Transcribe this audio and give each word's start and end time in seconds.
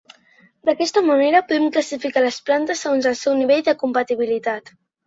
D’aquesta 0.69 1.03
manera, 1.09 1.41
podem 1.53 1.69
classificar 1.77 2.25
les 2.27 2.41
plantes 2.49 2.85
segons 2.87 3.13
el 3.13 3.21
seu 3.25 3.41
nivell 3.45 3.67
de 3.71 3.79
compatibilitat. 3.85 4.79